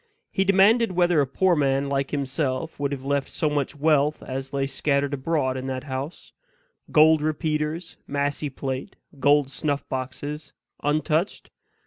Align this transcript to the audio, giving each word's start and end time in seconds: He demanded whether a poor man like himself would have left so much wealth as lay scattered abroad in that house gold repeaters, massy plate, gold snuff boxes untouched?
He 0.31 0.43
demanded 0.43 0.93
whether 0.93 1.21
a 1.21 1.27
poor 1.27 1.55
man 1.55 1.87
like 1.87 2.09
himself 2.09 2.79
would 2.79 2.91
have 2.91 3.05
left 3.05 3.27
so 3.27 3.51
much 3.51 3.75
wealth 3.75 4.23
as 4.23 4.51
lay 4.51 4.65
scattered 4.65 5.13
abroad 5.13 5.55
in 5.57 5.67
that 5.67 5.83
house 5.83 6.33
gold 6.91 7.21
repeaters, 7.21 7.97
massy 8.07 8.49
plate, 8.49 8.95
gold 9.19 9.51
snuff 9.51 9.87
boxes 9.89 10.53
untouched? 10.81 11.51